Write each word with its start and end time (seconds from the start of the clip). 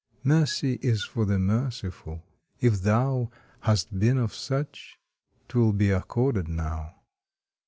Mercy 0.23 0.79
is 0.81 1.03
for 1.03 1.25
the 1.25 1.37
merciful! 1.37 2.25
if 2.59 2.81
thou 2.81 3.29
Hast 3.59 3.99
been 3.99 4.17
of 4.17 4.33
such, 4.33 4.97
'twill 5.47 5.73
be 5.73 5.91
accorded 5.91 6.47
now. 6.47 7.03